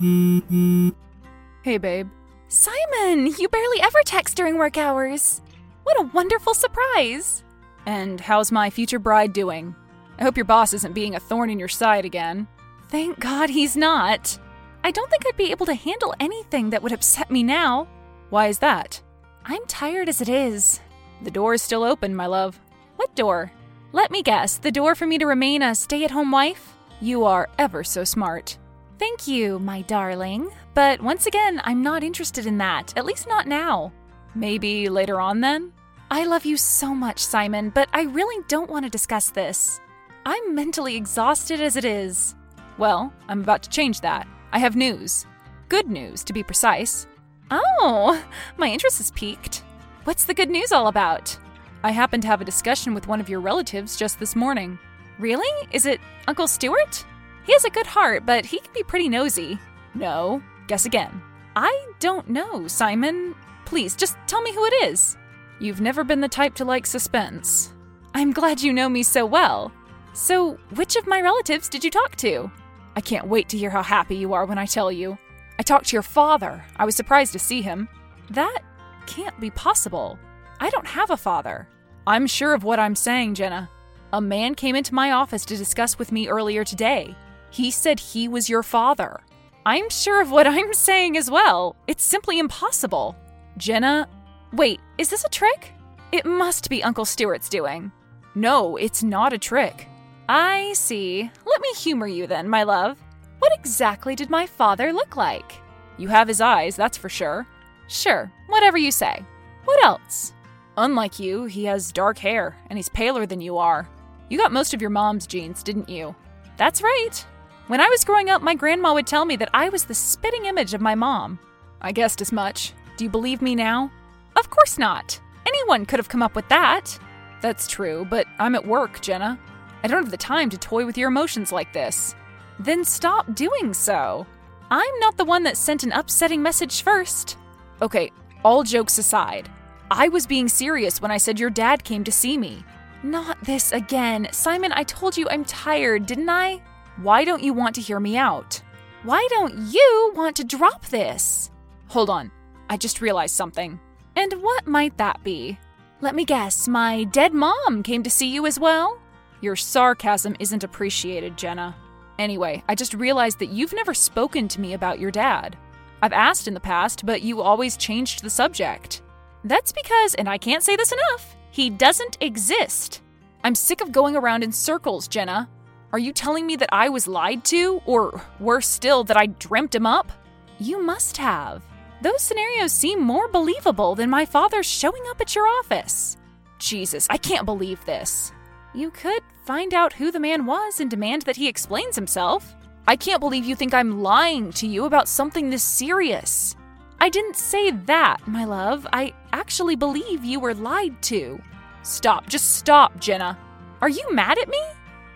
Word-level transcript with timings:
Hey, 0.00 1.76
babe. 1.76 2.08
Simon, 2.48 3.26
you 3.38 3.48
barely 3.48 3.80
ever 3.82 3.98
text 4.04 4.34
during 4.34 4.56
work 4.56 4.78
hours. 4.78 5.42
What 5.82 6.00
a 6.00 6.08
wonderful 6.14 6.54
surprise. 6.54 7.44
And 7.84 8.18
how's 8.20 8.50
my 8.50 8.70
future 8.70 8.98
bride 8.98 9.32
doing? 9.34 9.74
I 10.18 10.22
hope 10.22 10.36
your 10.36 10.46
boss 10.46 10.72
isn't 10.72 10.94
being 10.94 11.14
a 11.14 11.20
thorn 11.20 11.50
in 11.50 11.58
your 11.58 11.68
side 11.68 12.04
again. 12.04 12.48
Thank 12.88 13.20
God 13.20 13.50
he's 13.50 13.76
not. 13.76 14.38
I 14.82 14.90
don't 14.90 15.10
think 15.10 15.26
I'd 15.26 15.36
be 15.36 15.50
able 15.50 15.66
to 15.66 15.74
handle 15.74 16.14
anything 16.18 16.70
that 16.70 16.82
would 16.82 16.92
upset 16.92 17.30
me 17.30 17.42
now. 17.42 17.86
Why 18.30 18.46
is 18.46 18.58
that? 18.60 19.02
I'm 19.44 19.66
tired 19.66 20.08
as 20.08 20.20
it 20.20 20.28
is. 20.28 20.80
The 21.22 21.30
door 21.30 21.54
is 21.54 21.62
still 21.62 21.84
open, 21.84 22.16
my 22.16 22.26
love. 22.26 22.58
What 22.96 23.14
door? 23.14 23.52
Let 23.92 24.10
me 24.10 24.22
guess, 24.22 24.56
the 24.56 24.72
door 24.72 24.94
for 24.94 25.06
me 25.06 25.18
to 25.18 25.26
remain 25.26 25.62
a 25.62 25.74
stay 25.74 26.04
at 26.04 26.10
home 26.10 26.30
wife? 26.30 26.74
You 27.00 27.24
are 27.24 27.50
ever 27.58 27.84
so 27.84 28.04
smart. 28.04 28.56
Thank 29.00 29.26
you, 29.26 29.58
my 29.58 29.80
darling. 29.80 30.50
But 30.74 31.00
once 31.00 31.24
again, 31.24 31.62
I'm 31.64 31.82
not 31.82 32.04
interested 32.04 32.44
in 32.44 32.58
that, 32.58 32.92
at 32.98 33.06
least 33.06 33.26
not 33.26 33.46
now. 33.46 33.94
Maybe 34.34 34.90
later 34.90 35.18
on 35.18 35.40
then? 35.40 35.72
I 36.10 36.26
love 36.26 36.44
you 36.44 36.58
so 36.58 36.94
much, 36.94 37.18
Simon, 37.18 37.70
but 37.70 37.88
I 37.94 38.02
really 38.02 38.44
don't 38.46 38.68
want 38.68 38.84
to 38.84 38.90
discuss 38.90 39.30
this. 39.30 39.80
I'm 40.26 40.54
mentally 40.54 40.96
exhausted 40.96 41.62
as 41.62 41.76
it 41.76 41.84
is. 41.86 42.34
Well, 42.76 43.10
I'm 43.26 43.40
about 43.40 43.62
to 43.62 43.70
change 43.70 44.02
that. 44.02 44.28
I 44.52 44.58
have 44.58 44.76
news. 44.76 45.24
Good 45.70 45.88
news, 45.88 46.22
to 46.24 46.34
be 46.34 46.42
precise. 46.42 47.06
Oh, 47.50 48.22
my 48.58 48.68
interest 48.68 49.00
is 49.00 49.12
piqued. 49.12 49.64
What's 50.04 50.26
the 50.26 50.34
good 50.34 50.50
news 50.50 50.72
all 50.72 50.88
about? 50.88 51.38
I 51.82 51.92
happened 51.92 52.24
to 52.24 52.28
have 52.28 52.42
a 52.42 52.52
discussion 52.52 52.92
with 52.92 53.08
one 53.08 53.18
of 53.18 53.30
your 53.30 53.40
relatives 53.40 53.96
just 53.96 54.20
this 54.20 54.36
morning. 54.36 54.78
Really? 55.18 55.68
Is 55.72 55.86
it 55.86 56.02
Uncle 56.28 56.46
Stewart? 56.46 57.02
He 57.44 57.52
has 57.52 57.64
a 57.64 57.70
good 57.70 57.86
heart, 57.86 58.26
but 58.26 58.46
he 58.46 58.58
can 58.58 58.72
be 58.72 58.82
pretty 58.82 59.08
nosy. 59.08 59.58
No. 59.94 60.42
Guess 60.66 60.84
again. 60.84 61.22
I 61.56 61.86
don't 61.98 62.28
know, 62.28 62.68
Simon. 62.68 63.34
Please, 63.64 63.96
just 63.96 64.16
tell 64.26 64.40
me 64.40 64.54
who 64.54 64.64
it 64.64 64.84
is. 64.84 65.16
You've 65.58 65.80
never 65.80 66.04
been 66.04 66.20
the 66.20 66.28
type 66.28 66.54
to 66.56 66.64
like 66.64 66.86
suspense. 66.86 67.72
I'm 68.14 68.32
glad 68.32 68.60
you 68.62 68.72
know 68.72 68.88
me 68.88 69.02
so 69.02 69.26
well. 69.26 69.72
So, 70.12 70.58
which 70.74 70.96
of 70.96 71.06
my 71.06 71.20
relatives 71.20 71.68
did 71.68 71.84
you 71.84 71.90
talk 71.90 72.16
to? 72.16 72.50
I 72.96 73.00
can't 73.00 73.28
wait 73.28 73.48
to 73.50 73.58
hear 73.58 73.70
how 73.70 73.82
happy 73.82 74.16
you 74.16 74.32
are 74.32 74.44
when 74.46 74.58
I 74.58 74.66
tell 74.66 74.90
you. 74.90 75.16
I 75.58 75.62
talked 75.62 75.88
to 75.88 75.96
your 75.96 76.02
father. 76.02 76.64
I 76.76 76.84
was 76.84 76.96
surprised 76.96 77.32
to 77.32 77.38
see 77.38 77.62
him. 77.62 77.88
That 78.30 78.60
can't 79.06 79.38
be 79.40 79.50
possible. 79.50 80.18
I 80.58 80.70
don't 80.70 80.86
have 80.86 81.10
a 81.10 81.16
father. 81.16 81.68
I'm 82.06 82.26
sure 82.26 82.54
of 82.54 82.64
what 82.64 82.80
I'm 82.80 82.96
saying, 82.96 83.34
Jenna. 83.34 83.68
A 84.12 84.20
man 84.20 84.54
came 84.54 84.74
into 84.74 84.94
my 84.94 85.12
office 85.12 85.44
to 85.44 85.56
discuss 85.56 85.98
with 85.98 86.10
me 86.10 86.28
earlier 86.28 86.64
today. 86.64 87.14
He 87.50 87.70
said 87.70 88.00
he 88.00 88.28
was 88.28 88.48
your 88.48 88.62
father. 88.62 89.20
I'm 89.66 89.90
sure 89.90 90.22
of 90.22 90.30
what 90.30 90.46
I'm 90.46 90.72
saying 90.72 91.16
as 91.16 91.30
well. 91.30 91.76
It's 91.86 92.04
simply 92.04 92.38
impossible. 92.38 93.16
Jenna, 93.56 94.08
wait, 94.52 94.80
is 94.98 95.10
this 95.10 95.24
a 95.24 95.28
trick? 95.28 95.72
It 96.12 96.26
must 96.26 96.70
be 96.70 96.82
Uncle 96.82 97.04
Stewart's 97.04 97.48
doing. 97.48 97.92
No, 98.34 98.76
it's 98.76 99.02
not 99.02 99.32
a 99.32 99.38
trick. 99.38 99.88
I 100.28 100.72
see. 100.74 101.30
Let 101.44 101.60
me 101.60 101.72
humor 101.76 102.06
you 102.06 102.26
then, 102.26 102.48
my 102.48 102.62
love. 102.62 102.98
What 103.40 103.52
exactly 103.58 104.14
did 104.14 104.30
my 104.30 104.46
father 104.46 104.92
look 104.92 105.16
like? 105.16 105.54
You 105.98 106.08
have 106.08 106.28
his 106.28 106.40
eyes, 106.40 106.76
that's 106.76 106.96
for 106.96 107.08
sure. 107.08 107.46
Sure, 107.88 108.30
whatever 108.46 108.78
you 108.78 108.92
say. 108.92 109.24
What 109.64 109.82
else? 109.84 110.32
Unlike 110.76 111.18
you, 111.18 111.44
he 111.44 111.64
has 111.64 111.92
dark 111.92 112.18
hair, 112.18 112.56
and 112.68 112.78
he's 112.78 112.88
paler 112.88 113.26
than 113.26 113.40
you 113.40 113.58
are. 113.58 113.88
You 114.28 114.38
got 114.38 114.52
most 114.52 114.72
of 114.72 114.80
your 114.80 114.90
mom's 114.90 115.26
genes, 115.26 115.62
didn't 115.62 115.88
you? 115.88 116.14
That's 116.56 116.82
right. 116.82 117.24
When 117.70 117.80
I 117.80 117.86
was 117.86 118.04
growing 118.04 118.28
up, 118.28 118.42
my 118.42 118.56
grandma 118.56 118.94
would 118.94 119.06
tell 119.06 119.24
me 119.24 119.36
that 119.36 119.50
I 119.54 119.68
was 119.68 119.84
the 119.84 119.94
spitting 119.94 120.46
image 120.46 120.74
of 120.74 120.80
my 120.80 120.96
mom. 120.96 121.38
I 121.80 121.92
guessed 121.92 122.20
as 122.20 122.32
much. 122.32 122.72
Do 122.96 123.04
you 123.04 123.10
believe 123.10 123.40
me 123.40 123.54
now? 123.54 123.92
Of 124.34 124.50
course 124.50 124.76
not. 124.76 125.20
Anyone 125.46 125.86
could 125.86 126.00
have 126.00 126.08
come 126.08 126.20
up 126.20 126.34
with 126.34 126.48
that. 126.48 126.98
That's 127.40 127.68
true, 127.68 128.08
but 128.10 128.26
I'm 128.40 128.56
at 128.56 128.66
work, 128.66 129.00
Jenna. 129.00 129.38
I 129.84 129.86
don't 129.86 130.02
have 130.02 130.10
the 130.10 130.16
time 130.16 130.50
to 130.50 130.58
toy 130.58 130.84
with 130.84 130.98
your 130.98 131.06
emotions 131.06 131.52
like 131.52 131.72
this. 131.72 132.16
Then 132.58 132.84
stop 132.84 133.36
doing 133.36 133.72
so. 133.72 134.26
I'm 134.68 134.98
not 134.98 135.16
the 135.16 135.24
one 135.24 135.44
that 135.44 135.56
sent 135.56 135.84
an 135.84 135.92
upsetting 135.92 136.42
message 136.42 136.82
first. 136.82 137.38
Okay, 137.80 138.10
all 138.44 138.64
jokes 138.64 138.98
aside, 138.98 139.48
I 139.92 140.08
was 140.08 140.26
being 140.26 140.48
serious 140.48 141.00
when 141.00 141.12
I 141.12 141.18
said 141.18 141.38
your 141.38 141.50
dad 141.50 141.84
came 141.84 142.02
to 142.02 142.10
see 142.10 142.36
me. 142.36 142.64
Not 143.04 143.40
this 143.44 143.70
again. 143.70 144.26
Simon, 144.32 144.72
I 144.72 144.82
told 144.82 145.16
you 145.16 145.28
I'm 145.30 145.44
tired, 145.44 146.06
didn't 146.06 146.30
I? 146.30 146.62
Why 147.02 147.24
don't 147.24 147.42
you 147.42 147.54
want 147.54 147.74
to 147.76 147.80
hear 147.80 147.98
me 147.98 148.18
out? 148.18 148.60
Why 149.04 149.26
don't 149.30 149.56
you 149.72 150.12
want 150.14 150.36
to 150.36 150.44
drop 150.44 150.84
this? 150.86 151.50
Hold 151.88 152.10
on, 152.10 152.30
I 152.68 152.76
just 152.76 153.00
realized 153.00 153.34
something. 153.34 153.80
And 154.16 154.34
what 154.42 154.66
might 154.66 154.98
that 154.98 155.24
be? 155.24 155.58
Let 156.02 156.14
me 156.14 156.26
guess, 156.26 156.68
my 156.68 157.04
dead 157.04 157.32
mom 157.32 157.82
came 157.82 158.02
to 158.02 158.10
see 158.10 158.26
you 158.26 158.44
as 158.44 158.60
well? 158.60 158.98
Your 159.40 159.56
sarcasm 159.56 160.36
isn't 160.38 160.62
appreciated, 160.62 161.38
Jenna. 161.38 161.74
Anyway, 162.18 162.62
I 162.68 162.74
just 162.74 162.92
realized 162.92 163.38
that 163.38 163.48
you've 163.48 163.72
never 163.72 163.94
spoken 163.94 164.46
to 164.48 164.60
me 164.60 164.74
about 164.74 165.00
your 165.00 165.10
dad. 165.10 165.56
I've 166.02 166.12
asked 166.12 166.48
in 166.48 166.52
the 166.54 166.60
past, 166.60 167.06
but 167.06 167.22
you 167.22 167.40
always 167.40 167.78
changed 167.78 168.22
the 168.22 168.28
subject. 168.28 169.00
That's 169.44 169.72
because, 169.72 170.14
and 170.16 170.28
I 170.28 170.36
can't 170.36 170.62
say 170.62 170.76
this 170.76 170.92
enough, 170.92 171.34
he 171.50 171.70
doesn't 171.70 172.18
exist. 172.20 173.00
I'm 173.42 173.54
sick 173.54 173.80
of 173.80 173.90
going 173.90 174.16
around 174.16 174.44
in 174.44 174.52
circles, 174.52 175.08
Jenna. 175.08 175.48
Are 175.92 175.98
you 175.98 176.12
telling 176.12 176.46
me 176.46 176.54
that 176.56 176.68
I 176.72 176.88
was 176.88 177.08
lied 177.08 177.44
to? 177.46 177.82
Or 177.84 178.22
worse 178.38 178.68
still, 178.68 179.02
that 179.04 179.16
I 179.16 179.26
dreamt 179.26 179.74
him 179.74 179.86
up? 179.86 180.12
You 180.58 180.80
must 180.80 181.16
have. 181.16 181.62
Those 182.00 182.22
scenarios 182.22 182.72
seem 182.72 183.02
more 183.02 183.28
believable 183.28 183.94
than 183.94 184.08
my 184.08 184.24
father 184.24 184.62
showing 184.62 185.02
up 185.08 185.20
at 185.20 185.34
your 185.34 185.48
office. 185.48 186.16
Jesus, 186.58 187.08
I 187.10 187.16
can't 187.16 187.44
believe 187.44 187.84
this. 187.84 188.32
You 188.72 188.90
could 188.92 189.22
find 189.44 189.74
out 189.74 189.94
who 189.94 190.12
the 190.12 190.20
man 190.20 190.46
was 190.46 190.78
and 190.78 190.88
demand 190.88 191.22
that 191.22 191.36
he 191.36 191.48
explains 191.48 191.96
himself. 191.96 192.54
I 192.86 192.94
can't 192.94 193.20
believe 193.20 193.44
you 193.44 193.56
think 193.56 193.74
I'm 193.74 194.00
lying 194.02 194.52
to 194.52 194.68
you 194.68 194.84
about 194.84 195.08
something 195.08 195.50
this 195.50 195.64
serious. 195.64 196.54
I 197.00 197.08
didn't 197.08 197.36
say 197.36 197.72
that, 197.72 198.28
my 198.28 198.44
love. 198.44 198.86
I 198.92 199.12
actually 199.32 199.74
believe 199.74 200.24
you 200.24 200.38
were 200.38 200.54
lied 200.54 201.02
to. 201.04 201.40
Stop, 201.82 202.28
just 202.28 202.56
stop, 202.56 203.00
Jenna. 203.00 203.36
Are 203.80 203.88
you 203.88 204.06
mad 204.12 204.38
at 204.38 204.48
me? 204.48 204.62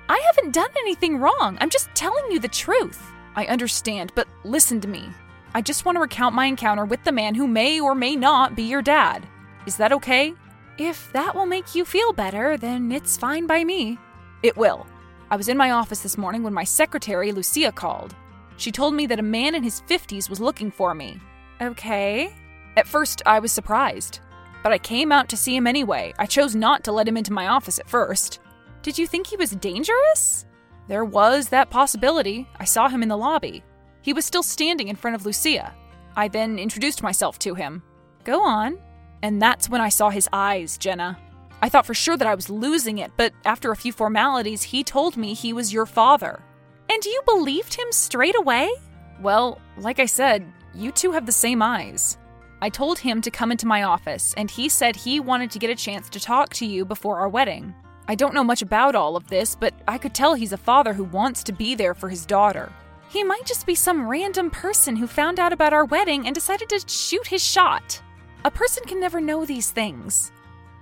I 0.08 0.18
haven't 0.26 0.52
done 0.52 0.70
anything 0.78 1.18
wrong. 1.18 1.56
I'm 1.60 1.70
just 1.70 1.88
telling 1.94 2.30
you 2.30 2.38
the 2.38 2.48
truth. 2.48 3.02
I 3.36 3.46
understand, 3.46 4.12
but 4.14 4.28
listen 4.44 4.80
to 4.82 4.88
me. 4.88 5.08
I 5.54 5.62
just 5.62 5.84
want 5.84 5.96
to 5.96 6.00
recount 6.00 6.34
my 6.34 6.46
encounter 6.46 6.84
with 6.84 7.02
the 7.04 7.12
man 7.12 7.34
who 7.34 7.46
may 7.46 7.80
or 7.80 7.94
may 7.94 8.14
not 8.16 8.54
be 8.54 8.64
your 8.64 8.82
dad. 8.82 9.26
Is 9.66 9.76
that 9.76 9.92
okay? 9.92 10.34
If 10.78 11.10
that 11.12 11.34
will 11.34 11.46
make 11.46 11.74
you 11.74 11.84
feel 11.84 12.12
better, 12.12 12.56
then 12.56 12.92
it's 12.92 13.16
fine 13.16 13.46
by 13.46 13.64
me. 13.64 13.98
It 14.42 14.56
will. 14.56 14.86
I 15.30 15.36
was 15.36 15.48
in 15.48 15.56
my 15.56 15.70
office 15.70 16.00
this 16.00 16.18
morning 16.18 16.42
when 16.42 16.52
my 16.52 16.64
secretary, 16.64 17.32
Lucia, 17.32 17.72
called. 17.72 18.14
She 18.56 18.70
told 18.70 18.94
me 18.94 19.06
that 19.06 19.18
a 19.18 19.22
man 19.22 19.54
in 19.54 19.62
his 19.62 19.82
50s 19.82 20.28
was 20.28 20.40
looking 20.40 20.70
for 20.70 20.94
me. 20.94 21.18
Okay. 21.62 22.34
At 22.76 22.86
first, 22.86 23.22
I 23.24 23.38
was 23.38 23.52
surprised. 23.52 24.20
But 24.62 24.72
I 24.72 24.78
came 24.78 25.12
out 25.12 25.28
to 25.30 25.36
see 25.36 25.56
him 25.56 25.66
anyway. 25.66 26.12
I 26.18 26.26
chose 26.26 26.54
not 26.54 26.84
to 26.84 26.92
let 26.92 27.08
him 27.08 27.16
into 27.16 27.32
my 27.32 27.48
office 27.48 27.78
at 27.78 27.88
first. 27.88 28.40
Did 28.84 28.98
you 28.98 29.06
think 29.06 29.26
he 29.26 29.38
was 29.38 29.52
dangerous? 29.52 30.44
There 30.88 31.06
was 31.06 31.48
that 31.48 31.70
possibility. 31.70 32.46
I 32.60 32.64
saw 32.64 32.90
him 32.90 33.02
in 33.02 33.08
the 33.08 33.16
lobby. 33.16 33.64
He 34.02 34.12
was 34.12 34.26
still 34.26 34.42
standing 34.42 34.88
in 34.88 34.96
front 34.96 35.14
of 35.14 35.24
Lucia. 35.24 35.74
I 36.14 36.28
then 36.28 36.58
introduced 36.58 37.02
myself 37.02 37.38
to 37.38 37.54
him. 37.54 37.82
Go 38.24 38.42
on. 38.42 38.78
And 39.22 39.40
that's 39.40 39.70
when 39.70 39.80
I 39.80 39.88
saw 39.88 40.10
his 40.10 40.28
eyes, 40.34 40.76
Jenna. 40.76 41.18
I 41.62 41.70
thought 41.70 41.86
for 41.86 41.94
sure 41.94 42.18
that 42.18 42.28
I 42.28 42.34
was 42.34 42.50
losing 42.50 42.98
it, 42.98 43.10
but 43.16 43.32
after 43.46 43.72
a 43.72 43.76
few 43.76 43.90
formalities, 43.90 44.64
he 44.64 44.84
told 44.84 45.16
me 45.16 45.32
he 45.32 45.54
was 45.54 45.72
your 45.72 45.86
father. 45.86 46.42
And 46.90 47.02
you 47.06 47.22
believed 47.24 47.72
him 47.72 47.90
straight 47.90 48.36
away? 48.36 48.70
Well, 49.18 49.62
like 49.78 49.98
I 49.98 50.04
said, 50.04 50.44
you 50.74 50.92
two 50.92 51.12
have 51.12 51.24
the 51.24 51.32
same 51.32 51.62
eyes. 51.62 52.18
I 52.60 52.68
told 52.68 52.98
him 52.98 53.22
to 53.22 53.30
come 53.30 53.50
into 53.50 53.66
my 53.66 53.84
office, 53.84 54.34
and 54.36 54.50
he 54.50 54.68
said 54.68 54.94
he 54.94 55.20
wanted 55.20 55.50
to 55.52 55.58
get 55.58 55.70
a 55.70 55.74
chance 55.74 56.10
to 56.10 56.20
talk 56.20 56.52
to 56.56 56.66
you 56.66 56.84
before 56.84 57.18
our 57.18 57.30
wedding. 57.30 57.74
I 58.06 58.14
don't 58.14 58.34
know 58.34 58.44
much 58.44 58.60
about 58.60 58.94
all 58.94 59.16
of 59.16 59.28
this, 59.28 59.54
but 59.54 59.74
I 59.88 59.96
could 59.98 60.14
tell 60.14 60.34
he's 60.34 60.52
a 60.52 60.58
father 60.58 60.92
who 60.92 61.04
wants 61.04 61.42
to 61.44 61.52
be 61.52 61.74
there 61.74 61.94
for 61.94 62.08
his 62.08 62.26
daughter. 62.26 62.70
He 63.08 63.24
might 63.24 63.46
just 63.46 63.66
be 63.66 63.74
some 63.74 64.08
random 64.08 64.50
person 64.50 64.96
who 64.96 65.06
found 65.06 65.38
out 65.38 65.52
about 65.52 65.72
our 65.72 65.84
wedding 65.84 66.26
and 66.26 66.34
decided 66.34 66.68
to 66.68 66.84
shoot 66.86 67.26
his 67.26 67.42
shot. 67.42 68.02
A 68.44 68.50
person 68.50 68.84
can 68.84 69.00
never 69.00 69.20
know 69.20 69.44
these 69.44 69.70
things. 69.70 70.32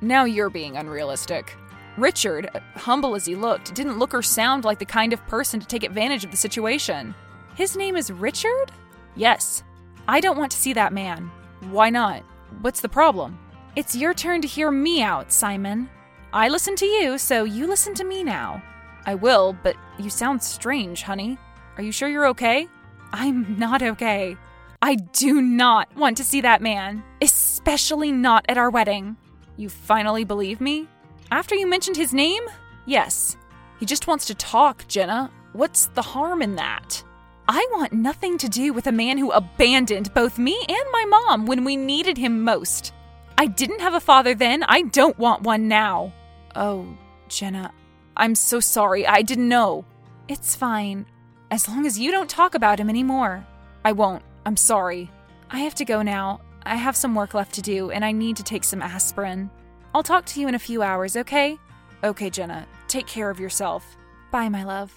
Now 0.00 0.24
you're 0.24 0.50
being 0.50 0.76
unrealistic. 0.76 1.56
Richard, 1.96 2.50
humble 2.74 3.14
as 3.14 3.26
he 3.26 3.36
looked, 3.36 3.74
didn't 3.74 3.98
look 3.98 4.14
or 4.14 4.22
sound 4.22 4.64
like 4.64 4.78
the 4.78 4.84
kind 4.84 5.12
of 5.12 5.24
person 5.26 5.60
to 5.60 5.66
take 5.66 5.84
advantage 5.84 6.24
of 6.24 6.30
the 6.30 6.36
situation. 6.36 7.14
His 7.54 7.76
name 7.76 7.96
is 7.96 8.10
Richard? 8.10 8.72
Yes. 9.14 9.62
I 10.08 10.20
don't 10.20 10.38
want 10.38 10.50
to 10.52 10.58
see 10.58 10.72
that 10.72 10.92
man. 10.92 11.30
Why 11.70 11.90
not? 11.90 12.22
What's 12.62 12.80
the 12.80 12.88
problem? 12.88 13.38
It's 13.76 13.94
your 13.94 14.14
turn 14.14 14.40
to 14.40 14.48
hear 14.48 14.70
me 14.70 15.02
out, 15.02 15.30
Simon. 15.30 15.88
I 16.34 16.48
listen 16.48 16.76
to 16.76 16.86
you, 16.86 17.18
so 17.18 17.44
you 17.44 17.66
listen 17.66 17.92
to 17.94 18.04
me 18.04 18.24
now. 18.24 18.62
I 19.04 19.14
will, 19.14 19.54
but 19.62 19.76
you 19.98 20.08
sound 20.08 20.42
strange, 20.42 21.02
honey. 21.02 21.36
Are 21.76 21.82
you 21.82 21.92
sure 21.92 22.08
you're 22.08 22.28
okay? 22.28 22.68
I'm 23.12 23.58
not 23.58 23.82
okay. 23.82 24.38
I 24.80 24.94
do 24.94 25.42
not 25.42 25.94
want 25.94 26.16
to 26.16 26.24
see 26.24 26.40
that 26.40 26.62
man, 26.62 27.04
especially 27.20 28.12
not 28.12 28.46
at 28.48 28.56
our 28.56 28.70
wedding. 28.70 29.18
You 29.58 29.68
finally 29.68 30.24
believe 30.24 30.58
me? 30.58 30.88
After 31.30 31.54
you 31.54 31.66
mentioned 31.66 31.98
his 31.98 32.14
name? 32.14 32.42
Yes. 32.86 33.36
He 33.78 33.84
just 33.84 34.06
wants 34.06 34.24
to 34.26 34.34
talk, 34.34 34.88
Jenna. 34.88 35.30
What's 35.52 35.86
the 35.88 36.00
harm 36.00 36.40
in 36.40 36.56
that? 36.56 37.04
I 37.46 37.66
want 37.72 37.92
nothing 37.92 38.38
to 38.38 38.48
do 38.48 38.72
with 38.72 38.86
a 38.86 38.92
man 38.92 39.18
who 39.18 39.32
abandoned 39.32 40.14
both 40.14 40.38
me 40.38 40.58
and 40.66 40.84
my 40.92 41.04
mom 41.04 41.44
when 41.44 41.64
we 41.64 41.76
needed 41.76 42.16
him 42.16 42.42
most. 42.42 42.94
I 43.36 43.46
didn't 43.46 43.82
have 43.82 43.92
a 43.92 44.00
father 44.00 44.34
then. 44.34 44.62
I 44.62 44.82
don't 44.82 45.18
want 45.18 45.42
one 45.42 45.68
now. 45.68 46.14
Oh, 46.54 46.86
Jenna, 47.28 47.72
I'm 48.16 48.34
so 48.34 48.60
sorry. 48.60 49.06
I 49.06 49.22
didn't 49.22 49.48
know. 49.48 49.84
It's 50.28 50.54
fine. 50.54 51.06
As 51.50 51.68
long 51.68 51.86
as 51.86 51.98
you 51.98 52.10
don't 52.10 52.28
talk 52.28 52.54
about 52.54 52.78
him 52.78 52.88
anymore. 52.88 53.46
I 53.84 53.92
won't. 53.92 54.22
I'm 54.44 54.56
sorry. 54.56 55.10
I 55.50 55.60
have 55.60 55.74
to 55.76 55.84
go 55.84 56.02
now. 56.02 56.40
I 56.64 56.76
have 56.76 56.96
some 56.96 57.14
work 57.14 57.34
left 57.34 57.54
to 57.56 57.62
do, 57.62 57.90
and 57.90 58.04
I 58.04 58.12
need 58.12 58.36
to 58.36 58.42
take 58.42 58.64
some 58.64 58.82
aspirin. 58.82 59.50
I'll 59.94 60.02
talk 60.02 60.24
to 60.26 60.40
you 60.40 60.48
in 60.48 60.54
a 60.54 60.58
few 60.58 60.82
hours, 60.82 61.16
okay? 61.16 61.58
Okay, 62.04 62.30
Jenna. 62.30 62.66
Take 62.88 63.06
care 63.06 63.30
of 63.30 63.40
yourself. 63.40 63.96
Bye, 64.30 64.48
my 64.48 64.64
love. 64.64 64.94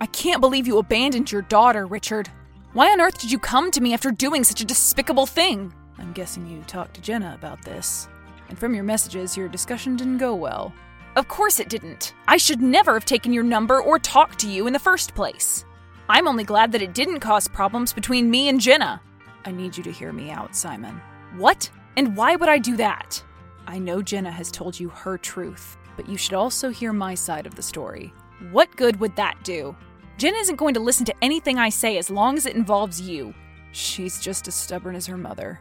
I 0.00 0.06
can't 0.12 0.40
believe 0.40 0.66
you 0.66 0.78
abandoned 0.78 1.30
your 1.30 1.42
daughter, 1.42 1.86
Richard. 1.86 2.28
Why 2.72 2.90
on 2.90 3.00
earth 3.00 3.20
did 3.20 3.30
you 3.30 3.38
come 3.38 3.70
to 3.70 3.80
me 3.80 3.94
after 3.94 4.10
doing 4.10 4.44
such 4.44 4.60
a 4.60 4.64
despicable 4.64 5.26
thing? 5.26 5.72
I'm 5.98 6.12
guessing 6.12 6.46
you 6.46 6.62
talked 6.62 6.94
to 6.94 7.00
Jenna 7.00 7.34
about 7.34 7.62
this. 7.62 8.08
And 8.48 8.58
from 8.58 8.74
your 8.74 8.84
messages, 8.84 9.36
your 9.36 9.48
discussion 9.48 9.96
didn't 9.96 10.18
go 10.18 10.34
well. 10.34 10.72
Of 11.16 11.28
course 11.28 11.60
it 11.60 11.68
didn't. 11.68 12.14
I 12.26 12.36
should 12.36 12.62
never 12.62 12.94
have 12.94 13.04
taken 13.04 13.32
your 13.32 13.44
number 13.44 13.80
or 13.80 13.98
talked 13.98 14.38
to 14.40 14.48
you 14.48 14.66
in 14.66 14.72
the 14.72 14.78
first 14.78 15.14
place. 15.14 15.64
I'm 16.08 16.26
only 16.26 16.44
glad 16.44 16.72
that 16.72 16.82
it 16.82 16.94
didn't 16.94 17.20
cause 17.20 17.48
problems 17.48 17.92
between 17.92 18.30
me 18.30 18.48
and 18.48 18.60
Jenna. 18.60 19.00
I 19.44 19.50
need 19.50 19.76
you 19.76 19.82
to 19.84 19.92
hear 19.92 20.12
me 20.12 20.30
out, 20.30 20.54
Simon. 20.54 21.00
What? 21.36 21.70
And 21.96 22.16
why 22.16 22.36
would 22.36 22.48
I 22.48 22.58
do 22.58 22.76
that? 22.76 23.22
I 23.66 23.78
know 23.78 24.02
Jenna 24.02 24.30
has 24.30 24.50
told 24.50 24.78
you 24.78 24.88
her 24.90 25.18
truth, 25.18 25.76
but 25.96 26.08
you 26.08 26.16
should 26.16 26.34
also 26.34 26.70
hear 26.70 26.92
my 26.92 27.14
side 27.14 27.46
of 27.46 27.54
the 27.54 27.62
story. 27.62 28.12
What 28.50 28.74
good 28.76 28.98
would 29.00 29.14
that 29.16 29.42
do? 29.44 29.76
Jenna 30.18 30.38
isn't 30.38 30.56
going 30.56 30.74
to 30.74 30.80
listen 30.80 31.06
to 31.06 31.14
anything 31.22 31.58
I 31.58 31.68
say 31.68 31.98
as 31.98 32.10
long 32.10 32.36
as 32.36 32.46
it 32.46 32.56
involves 32.56 33.00
you. 33.00 33.34
She's 33.72 34.20
just 34.20 34.48
as 34.48 34.54
stubborn 34.54 34.96
as 34.96 35.06
her 35.06 35.16
mother. 35.16 35.60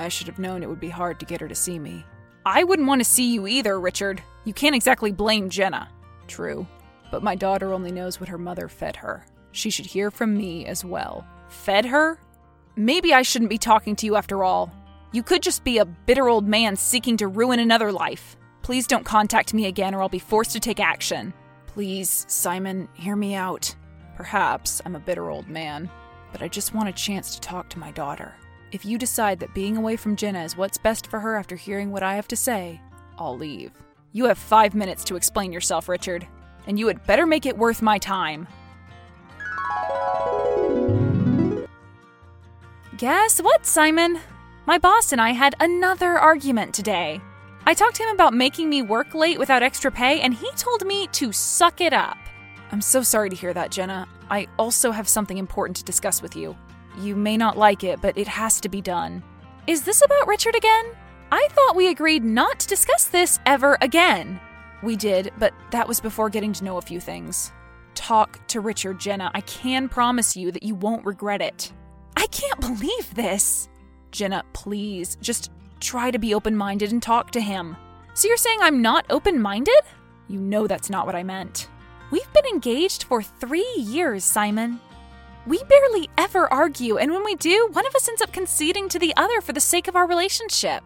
I 0.00 0.08
should 0.08 0.26
have 0.26 0.38
known 0.38 0.62
it 0.62 0.68
would 0.68 0.80
be 0.80 0.88
hard 0.88 1.20
to 1.20 1.26
get 1.26 1.40
her 1.40 1.48
to 1.48 1.54
see 1.54 1.78
me. 1.78 2.04
I 2.46 2.64
wouldn't 2.64 2.88
want 2.88 3.00
to 3.00 3.04
see 3.04 3.34
you 3.34 3.46
either, 3.46 3.78
Richard. 3.78 4.22
You 4.44 4.54
can't 4.54 4.74
exactly 4.74 5.12
blame 5.12 5.50
Jenna. 5.50 5.88
True. 6.26 6.66
But 7.10 7.22
my 7.22 7.34
daughter 7.34 7.72
only 7.72 7.92
knows 7.92 8.18
what 8.18 8.28
her 8.28 8.38
mother 8.38 8.68
fed 8.68 8.96
her. 8.96 9.26
She 9.52 9.68
should 9.68 9.86
hear 9.86 10.10
from 10.10 10.36
me 10.36 10.64
as 10.66 10.84
well. 10.84 11.26
Fed 11.48 11.84
her? 11.84 12.18
Maybe 12.76 13.12
I 13.12 13.22
shouldn't 13.22 13.50
be 13.50 13.58
talking 13.58 13.94
to 13.96 14.06
you 14.06 14.16
after 14.16 14.42
all. 14.42 14.72
You 15.12 15.22
could 15.22 15.42
just 15.42 15.64
be 15.64 15.78
a 15.78 15.84
bitter 15.84 16.28
old 16.28 16.46
man 16.46 16.76
seeking 16.76 17.16
to 17.18 17.28
ruin 17.28 17.58
another 17.58 17.92
life. 17.92 18.36
Please 18.62 18.86
don't 18.86 19.04
contact 19.04 19.52
me 19.52 19.66
again 19.66 19.94
or 19.94 20.00
I'll 20.00 20.08
be 20.08 20.18
forced 20.18 20.52
to 20.52 20.60
take 20.60 20.80
action. 20.80 21.34
Please, 21.66 22.24
Simon, 22.28 22.88
hear 22.94 23.16
me 23.16 23.34
out. 23.34 23.74
Perhaps 24.16 24.80
I'm 24.86 24.96
a 24.96 25.00
bitter 25.00 25.28
old 25.30 25.48
man, 25.48 25.90
but 26.32 26.42
I 26.42 26.48
just 26.48 26.74
want 26.74 26.88
a 26.88 26.92
chance 26.92 27.34
to 27.34 27.40
talk 27.40 27.68
to 27.70 27.78
my 27.78 27.90
daughter. 27.90 28.34
If 28.72 28.84
you 28.84 28.98
decide 28.98 29.40
that 29.40 29.52
being 29.52 29.76
away 29.76 29.96
from 29.96 30.14
Jenna 30.14 30.44
is 30.44 30.56
what's 30.56 30.78
best 30.78 31.08
for 31.08 31.18
her 31.18 31.34
after 31.34 31.56
hearing 31.56 31.90
what 31.90 32.04
I 32.04 32.14
have 32.14 32.28
to 32.28 32.36
say, 32.36 32.80
I'll 33.18 33.36
leave. 33.36 33.72
You 34.12 34.26
have 34.26 34.38
five 34.38 34.76
minutes 34.76 35.02
to 35.04 35.16
explain 35.16 35.52
yourself, 35.52 35.88
Richard, 35.88 36.24
and 36.68 36.78
you 36.78 36.86
had 36.86 37.04
better 37.04 37.26
make 37.26 37.46
it 37.46 37.58
worth 37.58 37.82
my 37.82 37.98
time. 37.98 38.46
Guess 42.96 43.40
what, 43.42 43.66
Simon? 43.66 44.20
My 44.66 44.78
boss 44.78 45.10
and 45.10 45.20
I 45.20 45.30
had 45.30 45.56
another 45.58 46.16
argument 46.16 46.72
today. 46.72 47.20
I 47.66 47.74
talked 47.74 47.96
to 47.96 48.04
him 48.04 48.14
about 48.14 48.34
making 48.34 48.68
me 48.68 48.82
work 48.82 49.14
late 49.14 49.38
without 49.38 49.64
extra 49.64 49.90
pay, 49.90 50.20
and 50.20 50.32
he 50.32 50.48
told 50.52 50.86
me 50.86 51.08
to 51.08 51.32
suck 51.32 51.80
it 51.80 51.92
up. 51.92 52.18
I'm 52.70 52.80
so 52.80 53.02
sorry 53.02 53.30
to 53.30 53.36
hear 53.36 53.52
that, 53.52 53.72
Jenna. 53.72 54.06
I 54.30 54.46
also 54.60 54.92
have 54.92 55.08
something 55.08 55.38
important 55.38 55.76
to 55.78 55.84
discuss 55.84 56.22
with 56.22 56.36
you. 56.36 56.56
You 56.98 57.16
may 57.16 57.36
not 57.36 57.56
like 57.56 57.84
it, 57.84 58.00
but 58.00 58.18
it 58.18 58.28
has 58.28 58.60
to 58.60 58.68
be 58.68 58.80
done. 58.80 59.22
Is 59.66 59.82
this 59.82 60.02
about 60.04 60.26
Richard 60.26 60.56
again? 60.56 60.86
I 61.32 61.46
thought 61.52 61.76
we 61.76 61.88
agreed 61.88 62.24
not 62.24 62.60
to 62.60 62.66
discuss 62.66 63.04
this 63.04 63.38
ever 63.46 63.78
again. 63.80 64.40
We 64.82 64.96
did, 64.96 65.32
but 65.38 65.54
that 65.70 65.86
was 65.86 66.00
before 66.00 66.30
getting 66.30 66.52
to 66.54 66.64
know 66.64 66.78
a 66.78 66.82
few 66.82 67.00
things. 67.00 67.52
Talk 67.94 68.44
to 68.48 68.60
Richard, 68.60 68.98
Jenna. 68.98 69.30
I 69.34 69.42
can 69.42 69.88
promise 69.88 70.36
you 70.36 70.50
that 70.52 70.62
you 70.62 70.74
won't 70.74 71.04
regret 71.04 71.40
it. 71.40 71.72
I 72.16 72.26
can't 72.26 72.60
believe 72.60 73.14
this. 73.14 73.68
Jenna, 74.10 74.44
please, 74.52 75.16
just 75.20 75.52
try 75.78 76.10
to 76.10 76.18
be 76.18 76.34
open 76.34 76.56
minded 76.56 76.92
and 76.92 77.02
talk 77.02 77.30
to 77.32 77.40
him. 77.40 77.76
So 78.14 78.26
you're 78.26 78.36
saying 78.36 78.58
I'm 78.60 78.82
not 78.82 79.06
open 79.08 79.40
minded? 79.40 79.80
You 80.28 80.40
know 80.40 80.66
that's 80.66 80.90
not 80.90 81.06
what 81.06 81.14
I 81.14 81.22
meant. 81.22 81.68
We've 82.10 82.32
been 82.32 82.46
engaged 82.46 83.04
for 83.04 83.22
three 83.22 83.72
years, 83.76 84.24
Simon. 84.24 84.80
We 85.50 85.60
barely 85.64 86.08
ever 86.16 86.46
argue, 86.52 86.98
and 86.98 87.10
when 87.10 87.24
we 87.24 87.34
do, 87.34 87.70
one 87.72 87.84
of 87.84 87.92
us 87.96 88.08
ends 88.08 88.22
up 88.22 88.32
conceding 88.32 88.88
to 88.88 89.00
the 89.00 89.12
other 89.16 89.40
for 89.40 89.52
the 89.52 89.58
sake 89.58 89.88
of 89.88 89.96
our 89.96 90.06
relationship. 90.06 90.84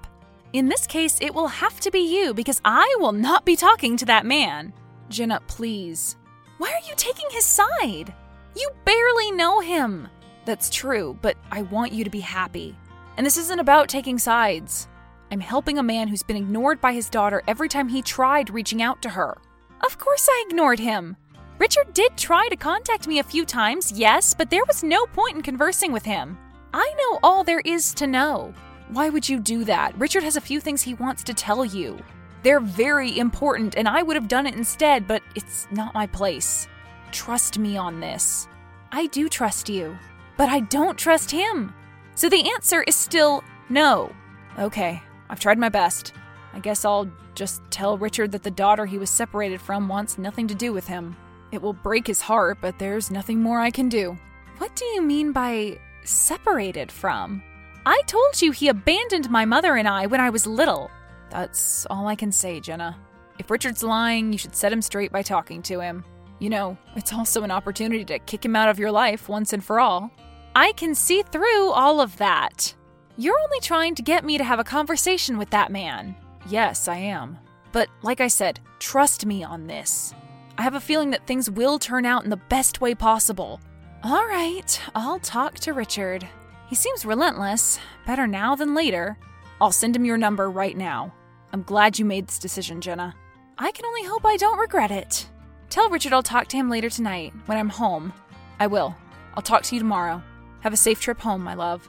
In 0.54 0.70
this 0.70 0.86
case, 0.86 1.18
it 1.20 1.34
will 1.34 1.48
have 1.48 1.80
to 1.80 1.90
be 1.90 1.98
you 1.98 2.32
because 2.32 2.62
I 2.64 2.96
will 2.98 3.12
not 3.12 3.44
be 3.44 3.56
talking 3.56 3.98
to 3.98 4.06
that 4.06 4.24
man. 4.24 4.72
Jenna, 5.10 5.42
please. 5.48 6.16
Why 6.56 6.68
are 6.68 6.88
you 6.88 6.94
taking 6.96 7.26
his 7.30 7.44
side? 7.44 8.14
You 8.56 8.70
barely 8.86 9.32
know 9.32 9.60
him. 9.60 10.08
That's 10.46 10.70
true, 10.70 11.18
but 11.20 11.36
I 11.50 11.60
want 11.60 11.92
you 11.92 12.02
to 12.02 12.08
be 12.08 12.20
happy. 12.20 12.74
And 13.18 13.26
this 13.26 13.36
isn't 13.36 13.60
about 13.60 13.90
taking 13.90 14.18
sides. 14.18 14.88
I'm 15.30 15.40
helping 15.40 15.76
a 15.76 15.82
man 15.82 16.08
who's 16.08 16.22
been 16.22 16.38
ignored 16.38 16.80
by 16.80 16.94
his 16.94 17.10
daughter 17.10 17.42
every 17.46 17.68
time 17.68 17.90
he 17.90 18.00
tried 18.00 18.48
reaching 18.48 18.80
out 18.80 19.02
to 19.02 19.10
her. 19.10 19.36
Of 19.84 19.98
course, 19.98 20.26
I 20.26 20.46
ignored 20.48 20.78
him. 20.78 21.18
Richard 21.58 21.92
did 21.94 22.16
try 22.16 22.48
to 22.48 22.56
contact 22.56 23.06
me 23.06 23.20
a 23.20 23.24
few 23.24 23.44
times, 23.44 23.92
yes, 23.92 24.34
but 24.34 24.50
there 24.50 24.64
was 24.66 24.82
no 24.82 25.06
point 25.06 25.36
in 25.36 25.42
conversing 25.42 25.92
with 25.92 26.04
him. 26.04 26.36
I 26.72 26.92
know 26.98 27.20
all 27.22 27.44
there 27.44 27.60
is 27.60 27.94
to 27.94 28.06
know. 28.06 28.52
Why 28.88 29.08
would 29.08 29.28
you 29.28 29.38
do 29.38 29.64
that? 29.64 29.96
Richard 29.96 30.24
has 30.24 30.36
a 30.36 30.40
few 30.40 30.60
things 30.60 30.82
he 30.82 30.94
wants 30.94 31.22
to 31.24 31.34
tell 31.34 31.64
you. 31.64 31.98
They're 32.42 32.60
very 32.60 33.18
important, 33.18 33.76
and 33.76 33.88
I 33.88 34.02
would 34.02 34.16
have 34.16 34.28
done 34.28 34.46
it 34.46 34.56
instead, 34.56 35.06
but 35.06 35.22
it's 35.34 35.68
not 35.70 35.94
my 35.94 36.06
place. 36.08 36.66
Trust 37.12 37.58
me 37.58 37.76
on 37.76 38.00
this. 38.00 38.48
I 38.90 39.06
do 39.06 39.28
trust 39.28 39.68
you, 39.68 39.96
but 40.36 40.48
I 40.48 40.60
don't 40.60 40.98
trust 40.98 41.30
him. 41.30 41.72
So 42.16 42.28
the 42.28 42.50
answer 42.50 42.82
is 42.82 42.96
still 42.96 43.44
no. 43.68 44.12
Okay, 44.58 45.00
I've 45.30 45.40
tried 45.40 45.58
my 45.58 45.68
best. 45.68 46.12
I 46.52 46.58
guess 46.58 46.84
I'll 46.84 47.10
just 47.34 47.62
tell 47.70 47.96
Richard 47.96 48.32
that 48.32 48.42
the 48.42 48.50
daughter 48.50 48.86
he 48.86 48.98
was 48.98 49.10
separated 49.10 49.60
from 49.60 49.88
wants 49.88 50.18
nothing 50.18 50.48
to 50.48 50.54
do 50.54 50.72
with 50.72 50.86
him. 50.86 51.16
It 51.54 51.62
will 51.62 51.72
break 51.72 52.06
his 52.08 52.20
heart, 52.20 52.58
but 52.60 52.80
there's 52.80 53.12
nothing 53.12 53.40
more 53.40 53.60
I 53.60 53.70
can 53.70 53.88
do. 53.88 54.18
What 54.58 54.74
do 54.74 54.84
you 54.86 55.00
mean 55.00 55.30
by 55.30 55.78
separated 56.02 56.90
from? 56.90 57.44
I 57.86 58.02
told 58.06 58.42
you 58.42 58.50
he 58.50 58.66
abandoned 58.66 59.30
my 59.30 59.44
mother 59.44 59.76
and 59.76 59.86
I 59.86 60.06
when 60.06 60.20
I 60.20 60.30
was 60.30 60.48
little. 60.48 60.90
That's 61.30 61.86
all 61.86 62.08
I 62.08 62.16
can 62.16 62.32
say, 62.32 62.58
Jenna. 62.58 62.98
If 63.38 63.52
Richard's 63.52 63.84
lying, 63.84 64.32
you 64.32 64.38
should 64.38 64.56
set 64.56 64.72
him 64.72 64.82
straight 64.82 65.12
by 65.12 65.22
talking 65.22 65.62
to 65.62 65.78
him. 65.78 66.04
You 66.40 66.50
know, 66.50 66.76
it's 66.96 67.12
also 67.12 67.44
an 67.44 67.52
opportunity 67.52 68.04
to 68.06 68.18
kick 68.18 68.44
him 68.44 68.56
out 68.56 68.68
of 68.68 68.80
your 68.80 68.90
life 68.90 69.28
once 69.28 69.52
and 69.52 69.62
for 69.62 69.78
all. 69.78 70.10
I 70.56 70.72
can 70.72 70.92
see 70.96 71.22
through 71.22 71.70
all 71.70 72.00
of 72.00 72.16
that. 72.16 72.74
You're 73.16 73.38
only 73.38 73.60
trying 73.60 73.94
to 73.94 74.02
get 74.02 74.24
me 74.24 74.38
to 74.38 74.44
have 74.44 74.58
a 74.58 74.64
conversation 74.64 75.38
with 75.38 75.50
that 75.50 75.70
man. 75.70 76.16
Yes, 76.48 76.88
I 76.88 76.96
am. 76.96 77.38
But 77.70 77.88
like 78.02 78.20
I 78.20 78.28
said, 78.28 78.58
trust 78.80 79.24
me 79.24 79.44
on 79.44 79.68
this. 79.68 80.14
I 80.56 80.62
have 80.62 80.74
a 80.74 80.80
feeling 80.80 81.10
that 81.10 81.26
things 81.26 81.50
will 81.50 81.78
turn 81.78 82.06
out 82.06 82.24
in 82.24 82.30
the 82.30 82.36
best 82.36 82.80
way 82.80 82.94
possible. 82.94 83.60
All 84.04 84.26
right, 84.26 84.80
I'll 84.94 85.18
talk 85.18 85.54
to 85.60 85.72
Richard. 85.72 86.26
He 86.68 86.74
seems 86.74 87.04
relentless. 87.04 87.78
Better 88.06 88.26
now 88.26 88.54
than 88.54 88.74
later. 88.74 89.18
I'll 89.60 89.72
send 89.72 89.96
him 89.96 90.04
your 90.04 90.18
number 90.18 90.50
right 90.50 90.76
now. 90.76 91.12
I'm 91.52 91.62
glad 91.62 91.98
you 91.98 92.04
made 92.04 92.28
this 92.28 92.38
decision, 92.38 92.80
Jenna. 92.80 93.14
I 93.58 93.72
can 93.72 93.84
only 93.84 94.04
hope 94.04 94.24
I 94.24 94.36
don't 94.36 94.58
regret 94.58 94.90
it. 94.90 95.28
Tell 95.70 95.90
Richard 95.90 96.12
I'll 96.12 96.22
talk 96.22 96.48
to 96.48 96.56
him 96.56 96.70
later 96.70 96.90
tonight 96.90 97.32
when 97.46 97.58
I'm 97.58 97.68
home. 97.68 98.12
I 98.60 98.66
will. 98.66 98.94
I'll 99.34 99.42
talk 99.42 99.62
to 99.64 99.74
you 99.74 99.80
tomorrow. 99.80 100.22
Have 100.60 100.72
a 100.72 100.76
safe 100.76 101.00
trip 101.00 101.20
home, 101.20 101.42
my 101.42 101.54
love. 101.54 101.88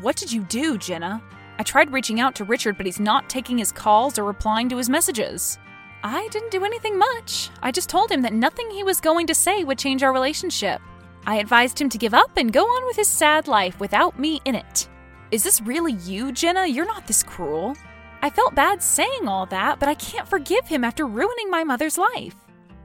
What 0.00 0.16
did 0.16 0.32
you 0.32 0.42
do, 0.42 0.78
Jenna? 0.78 1.22
I 1.58 1.62
tried 1.62 1.92
reaching 1.92 2.20
out 2.20 2.34
to 2.36 2.44
Richard, 2.44 2.76
but 2.76 2.86
he's 2.86 3.00
not 3.00 3.28
taking 3.28 3.58
his 3.58 3.72
calls 3.72 4.18
or 4.18 4.24
replying 4.24 4.68
to 4.70 4.76
his 4.76 4.88
messages. 4.88 5.58
I 6.04 6.26
didn't 6.28 6.50
do 6.50 6.64
anything 6.64 6.98
much. 6.98 7.50
I 7.62 7.70
just 7.70 7.88
told 7.88 8.10
him 8.10 8.22
that 8.22 8.32
nothing 8.32 8.70
he 8.70 8.82
was 8.82 9.00
going 9.00 9.26
to 9.28 9.34
say 9.34 9.62
would 9.62 9.78
change 9.78 10.02
our 10.02 10.12
relationship. 10.12 10.80
I 11.26 11.36
advised 11.36 11.80
him 11.80 11.88
to 11.90 11.98
give 11.98 12.14
up 12.14 12.36
and 12.36 12.52
go 12.52 12.64
on 12.64 12.86
with 12.86 12.96
his 12.96 13.06
sad 13.06 13.46
life 13.46 13.78
without 13.78 14.18
me 14.18 14.40
in 14.44 14.56
it. 14.56 14.88
Is 15.30 15.44
this 15.44 15.60
really 15.60 15.92
you, 15.92 16.32
Jenna? 16.32 16.66
You're 16.66 16.86
not 16.86 17.06
this 17.06 17.22
cruel. 17.22 17.76
I 18.20 18.30
felt 18.30 18.54
bad 18.54 18.82
saying 18.82 19.28
all 19.28 19.46
that, 19.46 19.78
but 19.78 19.88
I 19.88 19.94
can't 19.94 20.28
forgive 20.28 20.66
him 20.66 20.84
after 20.84 21.06
ruining 21.06 21.50
my 21.50 21.64
mother's 21.64 21.98
life. 21.98 22.34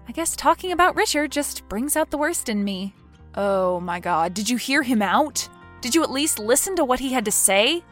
I 0.08 0.12
guess 0.12 0.36
talking 0.36 0.72
about 0.72 0.96
Richard 0.96 1.32
just 1.32 1.68
brings 1.68 1.96
out 1.96 2.12
the 2.12 2.18
worst 2.18 2.50
in 2.50 2.64
me. 2.64 2.94
Oh 3.36 3.80
my 3.80 4.00
god, 4.00 4.34
did 4.34 4.50
you 4.50 4.58
hear 4.58 4.82
him 4.82 5.02
out? 5.02 5.50
Did 5.82 5.94
you 5.94 6.04
at 6.04 6.12
least 6.12 6.40
listen 6.40 6.76
to 6.76 6.86
what 6.86 7.00
he 7.00 7.14
had 7.14 7.26
to 7.26 7.32
say? 7.32 7.84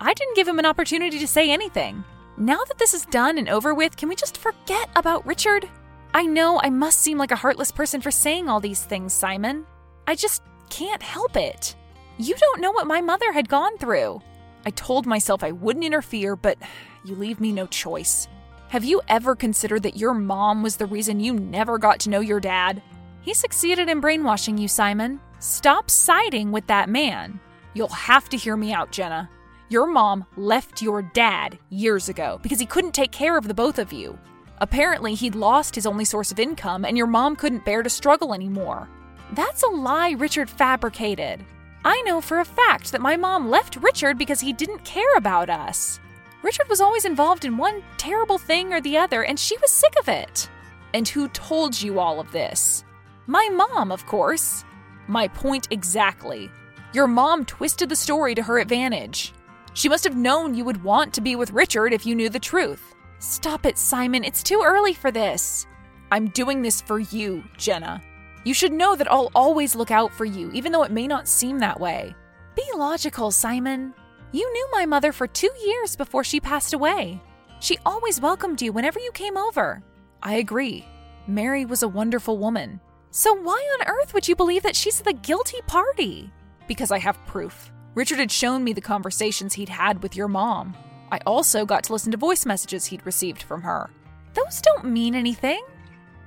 I 0.00 0.14
didn't 0.14 0.36
give 0.36 0.46
him 0.46 0.58
an 0.58 0.66
opportunity 0.66 1.18
to 1.18 1.26
say 1.26 1.50
anything. 1.50 2.04
Now 2.36 2.62
that 2.68 2.78
this 2.78 2.94
is 2.94 3.04
done 3.06 3.36
and 3.36 3.48
over 3.48 3.74
with, 3.74 3.96
can 3.96 4.08
we 4.08 4.14
just 4.14 4.38
forget 4.38 4.88
about 4.94 5.26
Richard? 5.26 5.68
I 6.14 6.24
know 6.24 6.60
I 6.62 6.70
must 6.70 7.00
seem 7.00 7.18
like 7.18 7.32
a 7.32 7.36
heartless 7.36 7.72
person 7.72 8.00
for 8.00 8.12
saying 8.12 8.48
all 8.48 8.60
these 8.60 8.82
things, 8.82 9.12
Simon. 9.12 9.66
I 10.06 10.14
just 10.14 10.42
can't 10.70 11.02
help 11.02 11.36
it. 11.36 11.74
You 12.16 12.34
don't 12.36 12.60
know 12.60 12.70
what 12.70 12.86
my 12.86 13.00
mother 13.00 13.32
had 13.32 13.48
gone 13.48 13.76
through. 13.78 14.22
I 14.64 14.70
told 14.70 15.04
myself 15.04 15.42
I 15.42 15.52
wouldn't 15.52 15.84
interfere, 15.84 16.36
but 16.36 16.58
you 17.04 17.14
leave 17.14 17.40
me 17.40 17.52
no 17.52 17.66
choice. 17.66 18.28
Have 18.68 18.84
you 18.84 19.00
ever 19.08 19.34
considered 19.34 19.82
that 19.82 19.96
your 19.96 20.14
mom 20.14 20.62
was 20.62 20.76
the 20.76 20.86
reason 20.86 21.20
you 21.20 21.32
never 21.32 21.78
got 21.78 22.00
to 22.00 22.10
know 22.10 22.20
your 22.20 22.40
dad? 22.40 22.82
He 23.22 23.34
succeeded 23.34 23.88
in 23.88 24.00
brainwashing 24.00 24.58
you, 24.58 24.68
Simon. 24.68 25.20
Stop 25.40 25.90
siding 25.90 26.52
with 26.52 26.66
that 26.68 26.88
man. 26.88 27.40
You'll 27.74 27.88
have 27.88 28.28
to 28.28 28.36
hear 28.36 28.56
me 28.56 28.72
out, 28.72 28.92
Jenna. 28.92 29.28
Your 29.70 29.86
mom 29.86 30.24
left 30.36 30.80
your 30.80 31.02
dad 31.02 31.58
years 31.68 32.08
ago 32.08 32.40
because 32.42 32.58
he 32.58 32.64
couldn't 32.64 32.94
take 32.94 33.12
care 33.12 33.36
of 33.36 33.46
the 33.46 33.52
both 33.54 33.78
of 33.78 33.92
you. 33.92 34.18
Apparently, 34.62 35.14
he'd 35.14 35.34
lost 35.34 35.74
his 35.74 35.84
only 35.86 36.06
source 36.06 36.32
of 36.32 36.38
income 36.38 36.86
and 36.86 36.96
your 36.96 37.06
mom 37.06 37.36
couldn't 37.36 37.66
bear 37.66 37.82
to 37.82 37.90
struggle 37.90 38.32
anymore. 38.32 38.88
That's 39.32 39.62
a 39.62 39.68
lie 39.68 40.12
Richard 40.12 40.48
fabricated. 40.48 41.44
I 41.84 42.00
know 42.02 42.22
for 42.22 42.40
a 42.40 42.46
fact 42.46 42.92
that 42.92 43.02
my 43.02 43.18
mom 43.18 43.50
left 43.50 43.76
Richard 43.76 44.16
because 44.16 44.40
he 44.40 44.54
didn't 44.54 44.84
care 44.84 45.14
about 45.16 45.50
us. 45.50 46.00
Richard 46.42 46.68
was 46.70 46.80
always 46.80 47.04
involved 47.04 47.44
in 47.44 47.58
one 47.58 47.82
terrible 47.98 48.38
thing 48.38 48.72
or 48.72 48.80
the 48.80 48.96
other, 48.96 49.22
and 49.24 49.38
she 49.38 49.56
was 49.58 49.70
sick 49.70 49.92
of 50.00 50.08
it. 50.08 50.48
And 50.94 51.06
who 51.06 51.28
told 51.28 51.80
you 51.80 52.00
all 52.00 52.20
of 52.20 52.32
this? 52.32 52.84
My 53.26 53.48
mom, 53.52 53.92
of 53.92 54.06
course. 54.06 54.64
My 55.08 55.28
point 55.28 55.68
exactly. 55.70 56.50
Your 56.94 57.06
mom 57.06 57.44
twisted 57.44 57.90
the 57.90 57.96
story 57.96 58.34
to 58.34 58.42
her 58.42 58.58
advantage. 58.58 59.34
She 59.74 59.88
must 59.88 60.04
have 60.04 60.16
known 60.16 60.54
you 60.54 60.64
would 60.64 60.82
want 60.82 61.12
to 61.14 61.20
be 61.20 61.36
with 61.36 61.52
Richard 61.52 61.92
if 61.92 62.04
you 62.06 62.14
knew 62.14 62.28
the 62.28 62.38
truth. 62.38 62.94
Stop 63.18 63.66
it, 63.66 63.78
Simon. 63.78 64.24
It's 64.24 64.42
too 64.42 64.62
early 64.64 64.94
for 64.94 65.10
this. 65.10 65.66
I'm 66.10 66.28
doing 66.28 66.62
this 66.62 66.80
for 66.80 66.98
you, 66.98 67.44
Jenna. 67.56 68.02
You 68.44 68.54
should 68.54 68.72
know 68.72 68.96
that 68.96 69.10
I'll 69.10 69.30
always 69.34 69.74
look 69.74 69.90
out 69.90 70.12
for 70.12 70.24
you, 70.24 70.50
even 70.52 70.72
though 70.72 70.84
it 70.84 70.92
may 70.92 71.06
not 71.06 71.28
seem 71.28 71.58
that 71.58 71.80
way. 71.80 72.14
Be 72.54 72.64
logical, 72.74 73.30
Simon. 73.30 73.92
You 74.32 74.50
knew 74.52 74.68
my 74.72 74.86
mother 74.86 75.12
for 75.12 75.26
two 75.26 75.50
years 75.64 75.96
before 75.96 76.24
she 76.24 76.40
passed 76.40 76.72
away. 76.72 77.20
She 77.60 77.78
always 77.84 78.20
welcomed 78.20 78.62
you 78.62 78.72
whenever 78.72 79.00
you 79.00 79.10
came 79.12 79.36
over. 79.36 79.82
I 80.22 80.34
agree. 80.34 80.86
Mary 81.26 81.64
was 81.64 81.82
a 81.82 81.88
wonderful 81.88 82.38
woman. 82.38 82.80
So 83.10 83.34
why 83.34 83.78
on 83.78 83.88
earth 83.88 84.14
would 84.14 84.28
you 84.28 84.36
believe 84.36 84.62
that 84.62 84.76
she's 84.76 85.00
the 85.00 85.12
guilty 85.12 85.60
party? 85.66 86.30
Because 86.66 86.90
I 86.90 86.98
have 86.98 87.24
proof. 87.26 87.72
Richard 87.94 88.18
had 88.18 88.30
shown 88.30 88.62
me 88.64 88.72
the 88.72 88.80
conversations 88.80 89.54
he'd 89.54 89.68
had 89.68 90.02
with 90.02 90.14
your 90.16 90.28
mom. 90.28 90.76
I 91.10 91.18
also 91.26 91.64
got 91.64 91.84
to 91.84 91.92
listen 91.92 92.12
to 92.12 92.18
voice 92.18 92.46
messages 92.46 92.86
he'd 92.86 93.06
received 93.06 93.42
from 93.42 93.62
her. 93.62 93.90
Those 94.34 94.60
don't 94.60 94.84
mean 94.84 95.14
anything. 95.14 95.62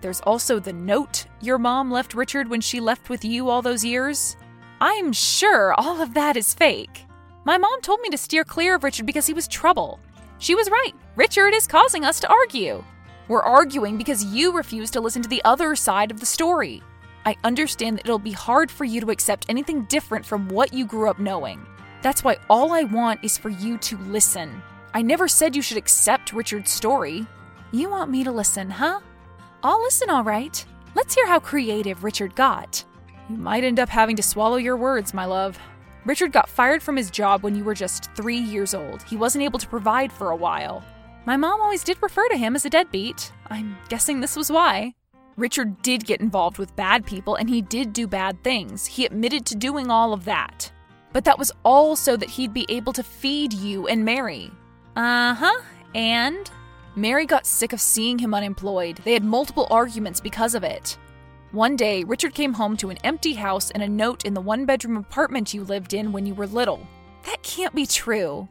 There's 0.01 0.21
also 0.21 0.59
the 0.59 0.73
note 0.73 1.25
your 1.41 1.59
mom 1.59 1.91
left 1.91 2.15
Richard 2.15 2.49
when 2.49 2.61
she 2.61 2.79
left 2.79 3.09
with 3.09 3.23
you 3.23 3.49
all 3.49 3.61
those 3.61 3.85
years. 3.85 4.35
I'm 4.81 5.13
sure 5.13 5.73
all 5.75 6.01
of 6.01 6.15
that 6.15 6.35
is 6.35 6.53
fake. 6.53 7.05
My 7.45 7.57
mom 7.57 7.81
told 7.81 8.01
me 8.01 8.09
to 8.09 8.17
steer 8.17 8.43
clear 8.43 8.75
of 8.75 8.83
Richard 8.83 9.05
because 9.05 9.27
he 9.27 9.33
was 9.33 9.47
trouble. 9.47 9.99
She 10.39 10.55
was 10.55 10.71
right. 10.71 10.93
Richard 11.15 11.53
is 11.53 11.67
causing 11.67 12.03
us 12.03 12.19
to 12.21 12.29
argue. 12.29 12.83
We're 13.27 13.43
arguing 13.43 13.97
because 13.97 14.25
you 14.25 14.51
refuse 14.51 14.89
to 14.91 14.99
listen 14.99 15.21
to 15.21 15.29
the 15.29 15.43
other 15.45 15.75
side 15.75 16.09
of 16.09 16.19
the 16.19 16.25
story. 16.25 16.81
I 17.25 17.37
understand 17.43 17.97
that 17.97 18.05
it'll 18.05 18.19
be 18.19 18.31
hard 18.31 18.71
for 18.71 18.85
you 18.85 18.99
to 19.01 19.11
accept 19.11 19.45
anything 19.47 19.83
different 19.83 20.25
from 20.25 20.47
what 20.47 20.73
you 20.73 20.85
grew 20.85 21.09
up 21.09 21.19
knowing. 21.19 21.65
That's 22.01 22.23
why 22.23 22.37
all 22.49 22.73
I 22.73 22.83
want 22.83 23.23
is 23.23 23.37
for 23.37 23.49
you 23.49 23.77
to 23.79 23.97
listen. 23.97 24.61
I 24.93 25.01
never 25.01 25.27
said 25.27 25.55
you 25.55 25.61
should 25.61 25.77
accept 25.77 26.33
Richard's 26.33 26.71
story. 26.71 27.27
You 27.71 27.89
want 27.89 28.11
me 28.11 28.23
to 28.23 28.31
listen, 28.31 28.69
huh? 28.69 28.99
I'll 29.63 29.81
listen, 29.81 30.09
all 30.09 30.23
right. 30.23 30.65
Let's 30.95 31.13
hear 31.13 31.27
how 31.27 31.39
creative 31.39 32.03
Richard 32.03 32.35
got. 32.35 32.83
You 33.29 33.37
might 33.37 33.63
end 33.63 33.79
up 33.79 33.87
having 33.87 34.15
to 34.15 34.23
swallow 34.23 34.57
your 34.57 34.75
words, 34.75 35.13
my 35.13 35.25
love. 35.25 35.57
Richard 36.05 36.31
got 36.31 36.49
fired 36.49 36.81
from 36.81 36.97
his 36.97 37.11
job 37.11 37.43
when 37.43 37.55
you 37.55 37.63
were 37.63 37.75
just 37.75 38.11
three 38.15 38.39
years 38.39 38.73
old. 38.73 39.03
He 39.03 39.15
wasn't 39.15 39.43
able 39.43 39.59
to 39.59 39.67
provide 39.67 40.11
for 40.11 40.31
a 40.31 40.35
while. 40.35 40.83
My 41.25 41.37
mom 41.37 41.61
always 41.61 41.83
did 41.83 42.01
refer 42.01 42.27
to 42.29 42.37
him 42.37 42.55
as 42.55 42.65
a 42.65 42.69
deadbeat. 42.69 43.31
I'm 43.47 43.77
guessing 43.87 44.19
this 44.19 44.35
was 44.35 44.51
why. 44.51 44.95
Richard 45.37 45.81
did 45.81 46.05
get 46.05 46.21
involved 46.21 46.57
with 46.57 46.75
bad 46.75 47.05
people 47.05 47.35
and 47.35 47.49
he 47.49 47.61
did 47.61 47.93
do 47.93 48.07
bad 48.07 48.43
things. 48.43 48.85
He 48.85 49.05
admitted 49.05 49.45
to 49.47 49.55
doing 49.55 49.89
all 49.89 50.13
of 50.13 50.25
that. 50.25 50.71
But 51.13 51.25
that 51.25 51.39
was 51.39 51.51
all 51.63 51.95
so 51.95 52.15
that 52.17 52.29
he'd 52.29 52.53
be 52.53 52.65
able 52.69 52.93
to 52.93 53.03
feed 53.03 53.53
you 53.53 53.87
and 53.87 54.05
Mary. 54.05 54.51
Uh 54.95 55.33
huh. 55.33 55.61
And? 55.95 56.49
Mary 56.95 57.25
got 57.25 57.45
sick 57.45 57.73
of 57.73 57.81
seeing 57.81 58.19
him 58.19 58.33
unemployed. 58.33 58.99
They 59.03 59.13
had 59.13 59.23
multiple 59.23 59.67
arguments 59.71 60.19
because 60.19 60.55
of 60.55 60.63
it. 60.63 60.97
One 61.51 61.75
day, 61.75 62.03
Richard 62.03 62.33
came 62.33 62.53
home 62.53 62.77
to 62.77 62.89
an 62.89 62.97
empty 63.03 63.33
house 63.33 63.71
and 63.71 63.83
a 63.83 63.87
note 63.87 64.25
in 64.25 64.33
the 64.33 64.41
one 64.41 64.65
bedroom 64.65 64.97
apartment 64.97 65.53
you 65.53 65.63
lived 65.63 65.93
in 65.93 66.11
when 66.11 66.25
you 66.25 66.33
were 66.33 66.47
little. 66.47 66.87
That 67.25 67.43
can't 67.43 67.75
be 67.75 67.85
true. 67.85 68.47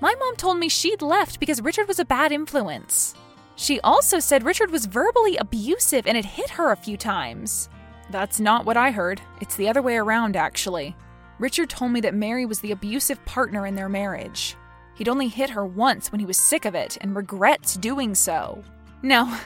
My 0.00 0.14
mom 0.16 0.34
told 0.36 0.58
me 0.58 0.68
she'd 0.68 1.02
left 1.02 1.38
because 1.38 1.62
Richard 1.62 1.86
was 1.86 2.00
a 2.00 2.04
bad 2.04 2.32
influence. 2.32 3.14
She 3.56 3.80
also 3.80 4.18
said 4.18 4.44
Richard 4.44 4.70
was 4.70 4.86
verbally 4.86 5.36
abusive 5.36 6.06
and 6.06 6.16
had 6.16 6.24
hit 6.24 6.50
her 6.50 6.70
a 6.70 6.76
few 6.76 6.96
times. 6.96 7.68
That's 8.10 8.40
not 8.40 8.64
what 8.64 8.76
I 8.76 8.90
heard. 8.90 9.20
It's 9.40 9.56
the 9.56 9.68
other 9.68 9.82
way 9.82 9.96
around, 9.96 10.36
actually. 10.36 10.96
Richard 11.38 11.70
told 11.70 11.92
me 11.92 12.00
that 12.00 12.14
Mary 12.14 12.46
was 12.46 12.60
the 12.60 12.72
abusive 12.72 13.24
partner 13.24 13.66
in 13.66 13.74
their 13.74 13.88
marriage. 13.88 14.56
He'd 14.94 15.08
only 15.08 15.28
hit 15.28 15.50
her 15.50 15.64
once 15.66 16.12
when 16.12 16.20
he 16.20 16.26
was 16.26 16.36
sick 16.36 16.64
of 16.64 16.74
it 16.74 16.98
and 17.00 17.16
regrets 17.16 17.76
doing 17.76 18.14
so. 18.14 18.62
No, 19.02 19.36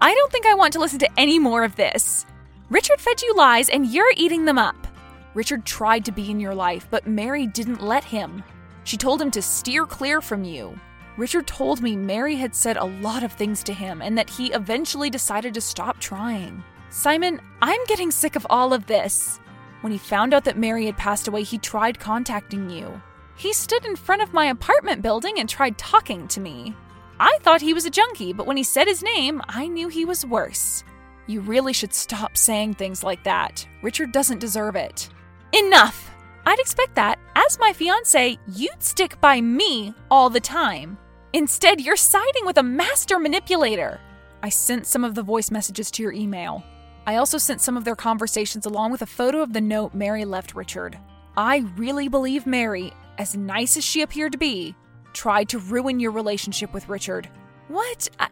I 0.00 0.14
don't 0.14 0.32
think 0.32 0.46
I 0.46 0.54
want 0.54 0.72
to 0.72 0.80
listen 0.80 0.98
to 1.00 1.20
any 1.20 1.38
more 1.38 1.62
of 1.62 1.76
this. 1.76 2.26
Richard 2.70 3.00
fed 3.00 3.22
you 3.22 3.34
lies 3.36 3.68
and 3.68 3.86
you're 3.86 4.12
eating 4.16 4.44
them 4.44 4.58
up. 4.58 4.86
Richard 5.34 5.64
tried 5.64 6.04
to 6.06 6.12
be 6.12 6.30
in 6.30 6.40
your 6.40 6.54
life, 6.54 6.88
but 6.90 7.06
Mary 7.06 7.46
didn't 7.46 7.82
let 7.82 8.04
him. 8.04 8.42
She 8.84 8.96
told 8.96 9.20
him 9.20 9.30
to 9.32 9.42
steer 9.42 9.84
clear 9.86 10.20
from 10.20 10.44
you. 10.44 10.78
Richard 11.16 11.46
told 11.46 11.80
me 11.80 11.94
Mary 11.94 12.34
had 12.34 12.54
said 12.54 12.76
a 12.76 12.84
lot 12.84 13.22
of 13.22 13.32
things 13.32 13.62
to 13.64 13.72
him 13.72 14.02
and 14.02 14.18
that 14.18 14.30
he 14.30 14.52
eventually 14.52 15.10
decided 15.10 15.54
to 15.54 15.60
stop 15.60 16.00
trying. 16.00 16.62
Simon, 16.90 17.40
I'm 17.62 17.84
getting 17.86 18.10
sick 18.10 18.34
of 18.34 18.46
all 18.50 18.72
of 18.72 18.86
this. 18.86 19.38
When 19.80 19.92
he 19.92 19.98
found 19.98 20.34
out 20.34 20.44
that 20.44 20.58
Mary 20.58 20.86
had 20.86 20.96
passed 20.96 21.28
away, 21.28 21.42
he 21.42 21.58
tried 21.58 22.00
contacting 22.00 22.68
you. 22.68 23.00
He 23.36 23.52
stood 23.52 23.84
in 23.84 23.96
front 23.96 24.22
of 24.22 24.32
my 24.32 24.46
apartment 24.46 25.02
building 25.02 25.38
and 25.38 25.48
tried 25.48 25.78
talking 25.78 26.26
to 26.28 26.40
me. 26.40 26.74
I 27.20 27.38
thought 27.42 27.60
he 27.60 27.74
was 27.74 27.84
a 27.84 27.90
junkie, 27.90 28.32
but 28.32 28.46
when 28.46 28.56
he 28.56 28.62
said 28.64 28.88
his 28.88 29.02
name, 29.02 29.40
I 29.48 29.68
knew 29.68 29.88
he 29.88 30.04
was 30.04 30.26
worse. 30.26 30.82
You 31.26 31.40
really 31.40 31.72
should 31.72 31.94
stop 31.94 32.36
saying 32.36 32.74
things 32.74 33.04
like 33.04 33.22
that. 33.24 33.66
Richard 33.82 34.10
doesn't 34.10 34.40
deserve 34.40 34.74
it. 34.74 35.08
Enough! 35.52 36.10
I'd 36.46 36.58
expect 36.58 36.94
that, 36.96 37.18
as 37.34 37.58
my 37.58 37.72
fiance, 37.72 38.38
you'd 38.48 38.82
stick 38.82 39.20
by 39.20 39.40
me 39.40 39.94
all 40.10 40.28
the 40.28 40.40
time. 40.40 40.98
Instead, 41.34 41.80
you're 41.80 41.96
siding 41.96 42.46
with 42.46 42.58
a 42.58 42.62
master 42.62 43.18
manipulator. 43.18 44.00
I 44.44 44.50
sent 44.50 44.86
some 44.86 45.02
of 45.02 45.16
the 45.16 45.22
voice 45.24 45.50
messages 45.50 45.90
to 45.90 46.02
your 46.04 46.12
email. 46.12 46.62
I 47.08 47.16
also 47.16 47.38
sent 47.38 47.60
some 47.60 47.76
of 47.76 47.84
their 47.84 47.96
conversations 47.96 48.66
along 48.66 48.92
with 48.92 49.02
a 49.02 49.06
photo 49.06 49.40
of 49.40 49.52
the 49.52 49.60
note 49.60 49.94
Mary 49.94 50.24
left 50.24 50.54
Richard. 50.54 50.96
I 51.36 51.64
really 51.76 52.06
believe 52.06 52.46
Mary 52.46 52.92
as 53.18 53.36
nice 53.36 53.76
as 53.76 53.82
she 53.82 54.02
appeared 54.02 54.30
to 54.30 54.38
be, 54.38 54.76
tried 55.12 55.48
to 55.48 55.58
ruin 55.58 55.98
your 55.98 56.12
relationship 56.12 56.72
with 56.72 56.88
Richard. 56.88 57.28
What? 57.66 58.08
I, 58.20 58.28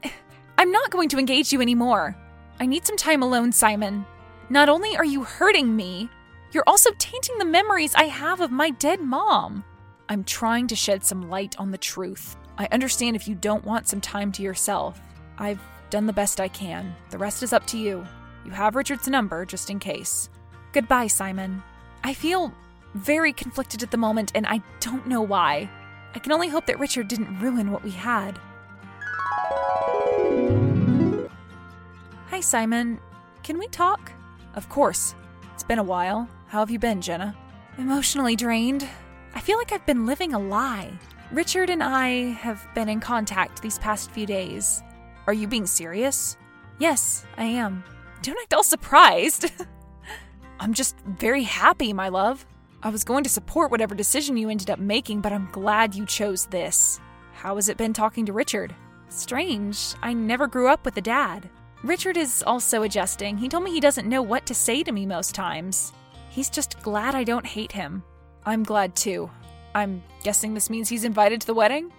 I'm 0.57 0.71
not 0.71 0.93
going 0.93 1.09
to 1.09 1.19
engage 1.19 1.53
you 1.53 1.61
anymore. 1.61 2.17
I 2.61 2.67
need 2.67 2.87
some 2.87 2.97
time 2.97 3.25
alone, 3.25 3.51
Simon. 3.51 4.07
Not 4.49 4.69
only 4.69 4.97
are 4.97 5.05
you 5.05 5.25
hurting 5.25 5.75
me, 5.75 6.09
you're 6.53 6.63
also 6.69 6.93
tainting 6.99 7.39
the 7.39 7.45
memories 7.45 7.97
I 7.97 8.05
have 8.05 8.41
of 8.41 8.53
my 8.53 8.71
dead 8.71 9.01
mom. 9.01 9.65
I'm 10.09 10.23
trying 10.23 10.69
to 10.69 10.77
shed 10.77 11.03
some 11.03 11.29
light 11.29 11.59
on 11.59 11.73
the 11.73 11.79
truth. 11.79 12.37
I 12.59 12.69
understand 12.71 13.17
if 13.17 13.27
you 13.27 13.35
don't 13.35 13.65
want 13.65 13.89
some 13.89 14.01
time 14.01 14.33
to 14.33 14.43
yourself. 14.43 15.01
I've 15.39 15.61
done 15.91 16.07
the 16.07 16.13
best 16.13 16.41
I 16.41 16.49
can. 16.49 16.95
The 17.11 17.19
rest 17.19 17.43
is 17.43 17.53
up 17.53 17.67
to 17.69 17.79
you. 17.79 18.07
You 18.45 18.51
have 18.51 18.77
Richard's 18.77 19.09
number 19.09 19.45
just 19.45 19.71
in 19.71 19.79
case. 19.79 20.29
Goodbye, 20.73 21.07
Simon. 21.07 21.63
I 22.05 22.15
feel 22.15 22.53
very 22.95 23.33
conflicted 23.33 23.83
at 23.83 23.91
the 23.91 23.97
moment, 23.97 24.33
and 24.35 24.47
I 24.47 24.63
don't 24.81 25.07
know 25.07 25.23
why. 25.23 25.71
I 26.15 26.19
can 26.19 26.33
only 26.33 26.49
hope 26.49 26.67
that 26.67 26.79
Richard 26.79 27.09
didn't 27.09 27.39
ruin 27.39 27.71
what 27.71 27.83
we 27.83 27.91
had. 27.91 28.39
Hi, 32.29 32.41
Simon. 32.41 32.99
Can 33.43 33.59
we 33.59 33.69
talk? 33.69 34.13
Of 34.55 34.69
course. 34.69 35.15
It's 35.55 35.63
been 35.63 35.79
a 35.79 35.83
while. 35.85 36.29
How 36.49 36.61
have 36.61 36.71
you 36.71 36.79
been, 36.79 37.01
Jenna? 37.01 37.37
Emotionally 37.79 38.37
drained. 38.37 38.87
I 39.35 39.41
feel 39.41 39.57
like 39.57 39.73
I've 39.73 39.87
been 39.87 40.05
living 40.05 40.35
a 40.35 40.39
lie. 40.39 40.93
Richard 41.33 41.71
and 41.71 41.83
I 41.83 42.33
have 42.33 42.69
been 42.75 42.91
in 42.91 43.01
contact 43.01 43.63
these 43.63 43.79
past 43.79 44.11
few 44.11 44.27
days. 44.27 44.83
Are 45.27 45.33
you 45.33 45.49
being 45.49 45.65
serious? 45.65 46.37
Yes, 46.79 47.25
I 47.39 47.45
am. 47.45 47.83
Don't 48.21 48.39
act 48.43 48.53
all 48.53 48.63
surprised. 48.63 49.51
I'm 50.61 50.75
just 50.75 50.95
very 51.07 51.45
happy, 51.45 51.95
my 51.95 52.11
love. 52.11 52.45
I 52.83 52.91
was 52.91 53.03
going 53.03 53.25
to 53.25 53.31
support 53.31 53.71
whatever 53.71 53.95
decision 53.95 54.37
you 54.37 54.51
ended 54.51 54.69
up 54.69 54.79
making, 54.79 55.23
but 55.23 55.33
I'm 55.33 55.49
glad 55.53 55.95
you 55.95 56.05
chose 56.05 56.45
this. 56.45 57.01
How 57.33 57.55
has 57.55 57.71
it 57.71 57.79
been 57.79 57.95
talking 57.95 58.27
to 58.27 58.35
Richard? 58.35 58.75
Strange. 59.09 59.95
I 60.03 60.13
never 60.13 60.47
grew 60.47 60.69
up 60.69 60.85
with 60.85 60.99
a 60.99 61.01
dad. 61.01 61.49
Richard 61.83 62.19
is 62.19 62.45
also 62.47 62.83
adjusting. 62.83 63.39
He 63.39 63.49
told 63.49 63.65
me 63.65 63.71
he 63.71 63.81
doesn't 63.81 64.09
know 64.09 64.21
what 64.21 64.45
to 64.45 64.55
say 64.55 64.83
to 64.83 64.93
me 64.93 65.07
most 65.07 65.35
times. 65.35 65.95
He's 66.29 66.51
just 66.51 66.83
glad 66.83 67.15
I 67.15 67.25
don't 67.25 67.47
hate 67.47 67.73
him. 67.73 68.03
I'm 68.45 68.65
glad 68.65 68.95
too. 68.95 69.31
I'm 69.75 70.03
guessing 70.23 70.55
this 70.55 70.71
means 70.71 70.89
he's 70.89 71.05
invited 71.05 71.41
to 71.41 71.47
the 71.47 71.55
wedding? 71.55 71.93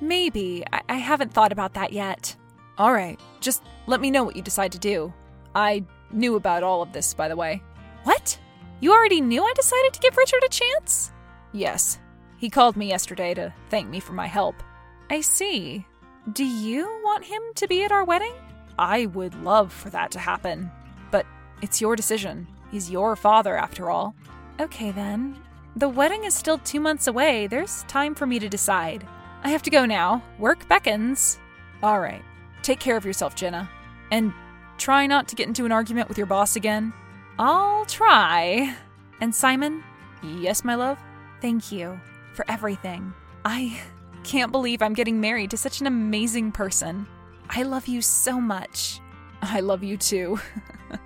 Maybe. 0.00 0.64
I, 0.72 0.82
I 0.88 0.94
haven't 0.96 1.32
thought 1.32 1.52
about 1.52 1.74
that 1.74 1.92
yet. 1.92 2.34
All 2.78 2.92
right. 2.92 3.18
Just 3.40 3.62
let 3.86 4.00
me 4.00 4.10
know 4.10 4.24
what 4.24 4.36
you 4.36 4.42
decide 4.42 4.72
to 4.72 4.78
do. 4.78 5.12
I 5.54 5.84
knew 6.12 6.36
about 6.36 6.62
all 6.62 6.82
of 6.82 6.92
this, 6.92 7.14
by 7.14 7.28
the 7.28 7.36
way. 7.36 7.62
What? 8.04 8.38
You 8.80 8.92
already 8.92 9.20
knew 9.20 9.42
I 9.42 9.52
decided 9.54 9.92
to 9.92 10.00
give 10.00 10.16
Richard 10.16 10.44
a 10.44 10.48
chance? 10.48 11.12
Yes. 11.52 11.98
He 12.38 12.48
called 12.48 12.76
me 12.76 12.88
yesterday 12.88 13.34
to 13.34 13.52
thank 13.68 13.88
me 13.88 13.98
for 13.98 14.12
my 14.12 14.26
help. 14.26 14.54
I 15.10 15.20
see. 15.20 15.84
Do 16.32 16.44
you 16.44 16.84
want 17.02 17.24
him 17.24 17.42
to 17.56 17.66
be 17.66 17.82
at 17.82 17.92
our 17.92 18.04
wedding? 18.04 18.34
I 18.78 19.06
would 19.06 19.34
love 19.42 19.72
for 19.72 19.90
that 19.90 20.12
to 20.12 20.18
happen. 20.20 20.70
But 21.10 21.26
it's 21.62 21.80
your 21.80 21.96
decision. 21.96 22.46
He's 22.70 22.90
your 22.90 23.16
father, 23.16 23.56
after 23.56 23.90
all. 23.90 24.14
Okay, 24.60 24.92
then. 24.92 25.36
The 25.78 25.88
wedding 25.88 26.24
is 26.24 26.34
still 26.34 26.58
two 26.58 26.80
months 26.80 27.06
away. 27.06 27.46
There's 27.46 27.84
time 27.84 28.16
for 28.16 28.26
me 28.26 28.40
to 28.40 28.48
decide. 28.48 29.06
I 29.44 29.50
have 29.50 29.62
to 29.62 29.70
go 29.70 29.86
now. 29.86 30.24
Work 30.36 30.66
beckons. 30.68 31.38
All 31.84 32.00
right. 32.00 32.24
Take 32.62 32.80
care 32.80 32.96
of 32.96 33.04
yourself, 33.04 33.36
Jenna. 33.36 33.70
And 34.10 34.32
try 34.76 35.06
not 35.06 35.28
to 35.28 35.36
get 35.36 35.46
into 35.46 35.66
an 35.66 35.70
argument 35.70 36.08
with 36.08 36.18
your 36.18 36.26
boss 36.26 36.56
again. 36.56 36.92
I'll 37.38 37.84
try. 37.84 38.74
And 39.20 39.32
Simon? 39.32 39.84
Yes, 40.20 40.64
my 40.64 40.74
love? 40.74 40.98
Thank 41.40 41.70
you 41.70 42.00
for 42.34 42.44
everything. 42.48 43.14
I 43.44 43.80
can't 44.24 44.50
believe 44.50 44.82
I'm 44.82 44.94
getting 44.94 45.20
married 45.20 45.52
to 45.52 45.56
such 45.56 45.80
an 45.80 45.86
amazing 45.86 46.50
person. 46.50 47.06
I 47.50 47.62
love 47.62 47.86
you 47.86 48.02
so 48.02 48.40
much. 48.40 48.98
I 49.42 49.60
love 49.60 49.84
you 49.84 49.96
too. 49.96 50.40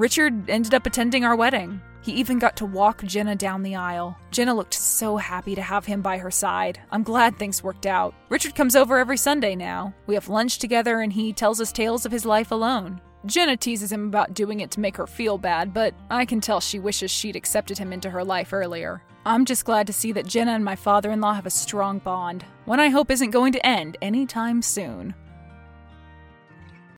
Richard 0.00 0.48
ended 0.48 0.72
up 0.72 0.86
attending 0.86 1.26
our 1.26 1.36
wedding. 1.36 1.78
He 2.00 2.12
even 2.12 2.38
got 2.38 2.56
to 2.56 2.64
walk 2.64 3.04
Jenna 3.04 3.36
down 3.36 3.62
the 3.62 3.76
aisle. 3.76 4.16
Jenna 4.30 4.54
looked 4.54 4.72
so 4.72 5.18
happy 5.18 5.54
to 5.54 5.60
have 5.60 5.84
him 5.84 6.00
by 6.00 6.16
her 6.16 6.30
side. 6.30 6.80
I'm 6.90 7.02
glad 7.02 7.36
things 7.36 7.62
worked 7.62 7.84
out. 7.84 8.14
Richard 8.30 8.54
comes 8.54 8.74
over 8.74 8.96
every 8.96 9.18
Sunday 9.18 9.54
now. 9.54 9.92
We 10.06 10.14
have 10.14 10.30
lunch 10.30 10.58
together 10.58 11.02
and 11.02 11.12
he 11.12 11.34
tells 11.34 11.60
us 11.60 11.70
tales 11.70 12.06
of 12.06 12.12
his 12.12 12.24
life 12.24 12.50
alone. 12.50 13.02
Jenna 13.26 13.58
teases 13.58 13.92
him 13.92 14.06
about 14.06 14.32
doing 14.32 14.60
it 14.60 14.70
to 14.70 14.80
make 14.80 14.96
her 14.96 15.06
feel 15.06 15.36
bad, 15.36 15.74
but 15.74 15.92
I 16.08 16.24
can 16.24 16.40
tell 16.40 16.60
she 16.60 16.78
wishes 16.78 17.10
she'd 17.10 17.36
accepted 17.36 17.76
him 17.76 17.92
into 17.92 18.08
her 18.08 18.24
life 18.24 18.54
earlier. 18.54 19.02
I'm 19.26 19.44
just 19.44 19.66
glad 19.66 19.86
to 19.88 19.92
see 19.92 20.12
that 20.12 20.26
Jenna 20.26 20.52
and 20.52 20.64
my 20.64 20.76
father 20.76 21.10
in 21.10 21.20
law 21.20 21.34
have 21.34 21.44
a 21.44 21.50
strong 21.50 21.98
bond, 21.98 22.42
one 22.64 22.80
I 22.80 22.88
hope 22.88 23.10
isn't 23.10 23.32
going 23.32 23.52
to 23.52 23.66
end 23.66 23.98
anytime 24.00 24.62
soon. 24.62 25.14